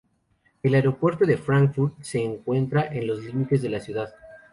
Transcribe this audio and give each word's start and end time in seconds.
El 0.63 0.73
aeropuerto 0.73 1.27
de 1.27 1.37
Frankfurt 1.37 1.93
se 2.01 2.23
encuentra 2.23 2.87
en 2.87 3.05
los 3.05 3.23
límites 3.23 3.61
de 3.61 3.69
la 3.69 3.79
ciudad. 3.79 4.09